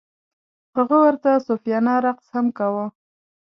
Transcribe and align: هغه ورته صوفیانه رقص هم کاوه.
هغه 0.77 0.97
ورته 1.05 1.29
صوفیانه 1.47 1.93
رقص 2.05 2.27
هم 2.35 2.45
کاوه. 2.57 2.85